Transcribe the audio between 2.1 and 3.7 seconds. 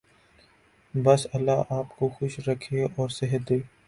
خوش رکھے اور صحت دے۔